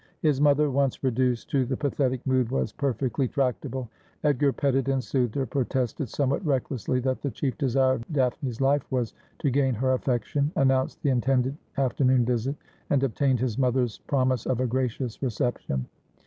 [0.23, 3.87] His mother, once reduced to the pathetic mood, was per fectly tractable.
[4.23, 8.91] Edgar petted and soothed her; protested somewhat recklessly that the chief desire of Daphne's life
[8.91, 12.55] was to gain her affection; announced the intended afternoon visit;
[12.89, 15.85] and obtained his mother's promise of a gracious reception.